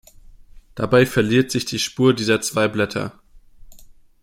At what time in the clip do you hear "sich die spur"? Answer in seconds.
1.51-2.15